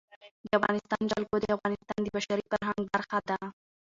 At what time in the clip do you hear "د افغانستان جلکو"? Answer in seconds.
0.45-1.35